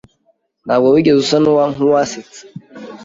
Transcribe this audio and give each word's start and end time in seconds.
Ntabwo 0.65 0.87
wigeze 0.93 1.17
usa 1.23 1.37
nkuwasetsa. 1.75 2.41